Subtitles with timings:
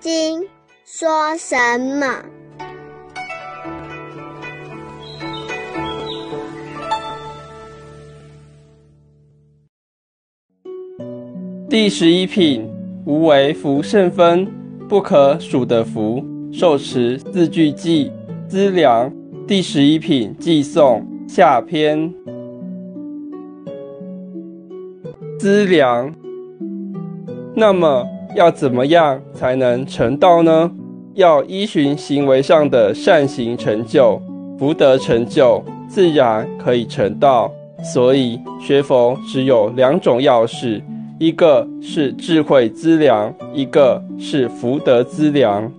[0.00, 0.40] 经》
[0.84, 2.24] 说什么？
[11.68, 12.68] 第十一品，
[13.04, 14.46] 无为福胜分，
[14.88, 16.24] 不可数的福。
[16.52, 18.12] 受持四句偈，
[18.46, 19.12] 资粮。
[19.46, 22.14] 第十一品，寄送下篇。
[25.38, 26.14] 资粮。
[27.56, 30.70] 那么要怎么样才能成道呢？
[31.14, 34.20] 要依循行为上的善行成就，
[34.58, 37.50] 福德成就，自然可以成道。
[37.82, 40.82] 所以学佛只有两种要事。
[41.20, 45.70] 一个是智慧资粮，一个是福德资粮。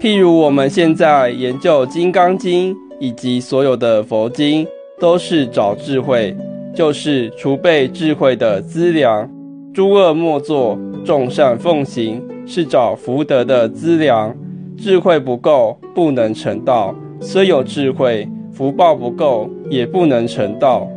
[0.00, 4.66] 譬如我们现在研究《金刚经》以及所有的佛经，
[4.98, 6.36] 都是找智慧，
[6.74, 9.28] 就是储备智慧的资粮。
[9.74, 14.34] 诸恶莫作，众善奉行，是找福德的资粮。
[14.76, 20.88] 智慧不够，不能成道；虽有智慧，福报不够，也不能成道。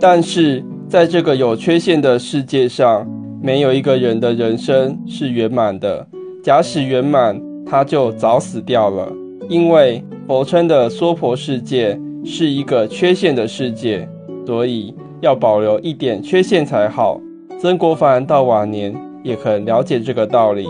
[0.00, 3.06] 但是在这个有缺陷的世界上，
[3.42, 6.06] 没有一个人的人生是圆满的。
[6.42, 9.12] 假使圆满，他就早死掉了。
[9.48, 14.06] 因为佛称的娑婆世界是一个缺陷的世界，
[14.46, 17.18] 所以要保留一点缺陷才好。
[17.58, 20.68] 曾国藩到晚年也很了解这个道理。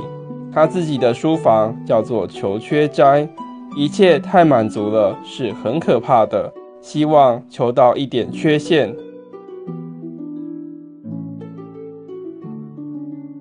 [0.53, 3.29] 他自己的书房叫做求缺斋，
[3.77, 6.53] 一切太满足了是很可怕的。
[6.81, 8.95] 希望求到一点缺陷。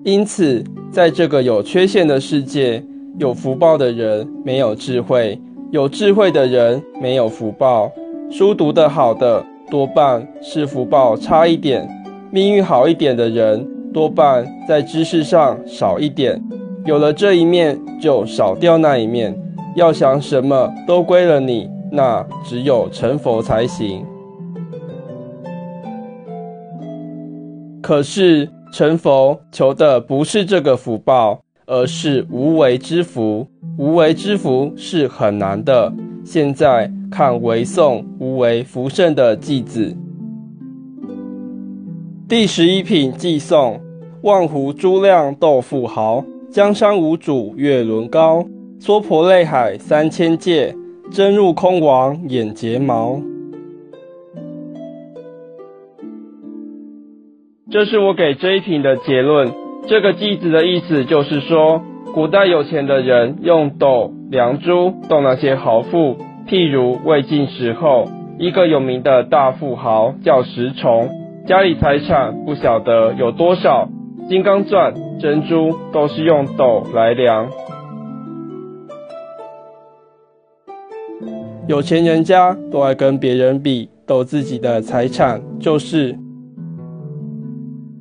[0.04, 2.84] 因此，在这个有缺陷的世界，
[3.20, 7.92] 有福报的人没有智慧，有智慧的人没有福报。
[8.30, 11.88] 书读得好的多半是福报差一点，
[12.32, 16.42] 命运好一点的人多半在知识上少一点。
[16.86, 19.38] 有了这一面，就少掉那一面。
[19.76, 24.06] 要想什么都归了你，那只有成佛才行。
[27.82, 28.50] 可是。
[28.74, 33.48] 成佛求的不是这个福报，而是无为之福。
[33.78, 35.94] 无为之福是很难的。
[36.26, 39.96] 现在看为宋无为福胜的偈子。
[42.28, 43.80] 第十一品偈颂：
[44.24, 48.44] 望湖珠亮斗富豪，江山无主月轮高。
[48.80, 50.76] 娑婆泪海三千界，
[51.12, 53.22] 真入空王眼睫毛。
[57.70, 59.52] 这是我给这一品的结论。
[59.88, 61.82] 这个句子的意思就是说，
[62.14, 66.18] 古代有钱的人用斗量珠斗那些豪富。
[66.48, 68.08] 譬如魏晋时候，
[68.40, 71.10] 一个有名的大富豪叫石崇，
[71.46, 73.90] 家里财产不晓得有多少，
[74.30, 77.50] 金刚钻、珍珠都是用斗来量。
[81.68, 86.18] 有钱人家都爱跟别人比，斗自己的财产，就是。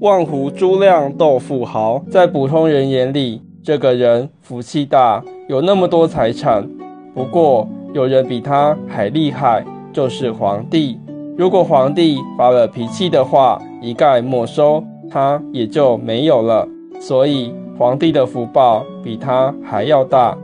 [0.00, 6.64] 望湖珠亮斗富豪，在普通人眼里，这个人福气大，有那么多财产。
[7.12, 11.00] 不过，有人比他还厉害，就是皇帝。
[11.36, 16.68] 如果皇帝发了脾气的话，一概没收，他也就没有了。
[17.00, 20.38] 所以，皇帝的福报比他还要大。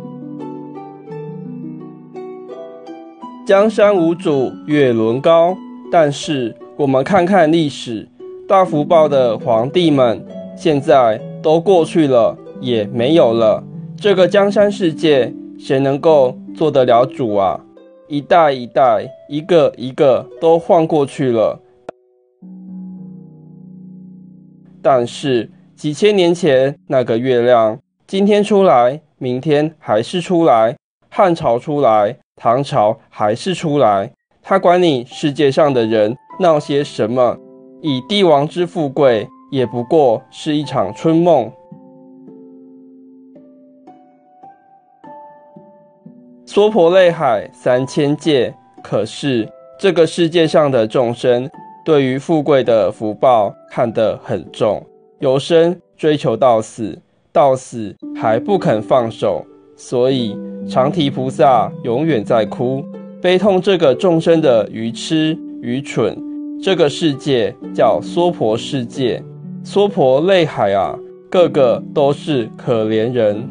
[3.46, 5.56] 江山无主，月轮高。
[5.92, 8.08] 但是，我们看看历史。
[8.48, 13.62] 大福报的皇帝们，现在都过去了，也没有了。
[13.96, 17.60] 这个江山世界，谁能够做得了主啊？
[18.08, 21.60] 一代一代，一个一个都晃过去了。
[24.80, 30.74] 但是几千年前那个月亮，今天出来，明天还是出来；
[31.08, 34.12] 汉朝出来，唐朝还是出来。
[34.42, 37.38] 他管你世界上的人闹些什么？
[37.80, 41.50] 以帝王之富贵，也不过是一场春梦。
[46.54, 51.48] 娑婆泪海三千界，可是这个世界上的众生，
[51.82, 54.84] 对于富贵的福报看得很重，
[55.20, 56.98] 由生追求到死，
[57.32, 59.42] 到死还不肯放手，
[59.78, 60.36] 所以
[60.68, 62.84] 长提菩萨永远在哭，
[63.22, 66.14] 悲痛这个众生的愚痴愚蠢。
[66.62, 69.22] 这个世界叫娑婆世界，
[69.64, 70.94] 娑婆泪海啊，
[71.30, 73.48] 个个都是可怜人。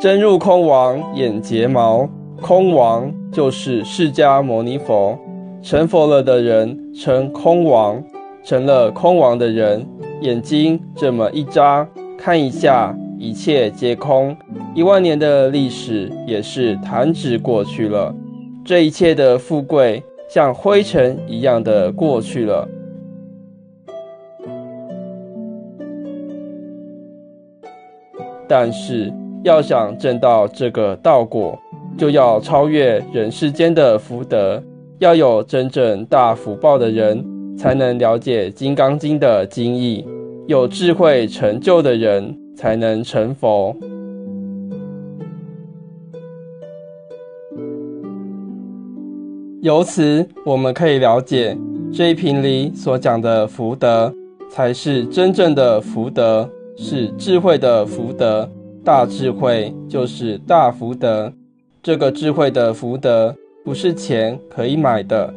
[0.00, 2.08] 真入空王眼睫毛，
[2.40, 5.14] 空王就是释迦牟尼佛，
[5.60, 8.02] 成佛了的人称空王，
[8.42, 9.86] 成了空王的人，
[10.22, 11.86] 眼睛这么一眨，
[12.16, 14.34] 看一下，一切皆空，
[14.74, 18.14] 一万年的历史也是弹指过去了，
[18.64, 22.66] 这一切的富贵像灰尘一样的过去了。
[28.48, 31.58] 但是要想证到这个道果，
[31.96, 34.62] 就要超越人世间的福德，
[34.98, 37.24] 要有真正大福报的人，
[37.56, 40.04] 才能了解《金刚经》的经义；
[40.46, 43.74] 有智慧成就的人，才能成佛。
[49.62, 51.56] 由此，我们可以了解
[51.92, 54.12] 这一品里所讲的福德，
[54.50, 56.48] 才是真正的福德。
[56.82, 58.48] 是智慧的福德，
[58.84, 61.32] 大智慧就是大福德。
[61.82, 63.34] 这个智慧的福德
[63.64, 65.32] 不是钱可以买的。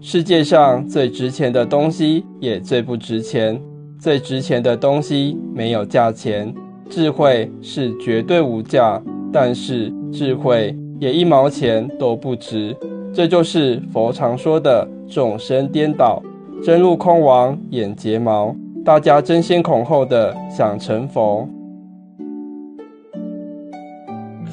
[0.00, 3.60] 世界上最值钱的东西也最不值钱，
[3.98, 6.52] 最值钱的东西没有价钱。
[6.88, 9.00] 智慧是绝对无价，
[9.30, 12.74] 但是智慧也一毛钱都不值。
[13.12, 16.22] 这就是佛常说的众生颠倒。
[16.62, 21.46] 真入空王眼睫毛，大家争先恐后的想成佛。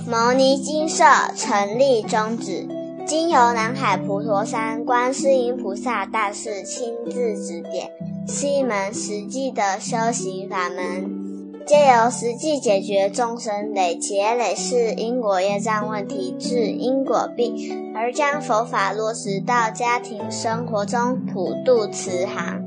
[0.06, 1.03] 牟尼金舍
[1.35, 2.68] 成立宗旨，
[3.06, 7.89] 经由南海普陀山观世音菩萨大士亲自指点，
[8.27, 11.25] 是一门实际的修行法门。
[11.65, 22.67] 借由实际解决众生累劫累世因果业障问题，治因果病，而将佛法落实到家庭生活中，普渡慈航。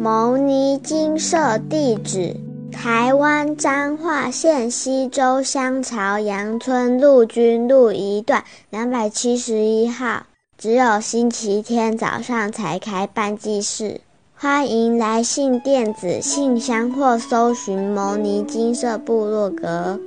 [0.00, 2.36] 牟尼金舍地址：
[2.70, 10.26] 台湾彰化县西周乡朝阳村陆军路一段两百七十一号。
[10.56, 14.00] 只有星期天早上才开办祭事，
[14.36, 19.98] 欢迎来信电子信箱或搜寻“牟尼金色部落格”。